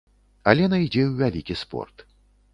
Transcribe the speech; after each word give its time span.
Алена 0.51 0.79
ідзе 0.85 1.03
ў 1.09 1.13
вялікі 1.21 1.61
спорт. 1.63 2.07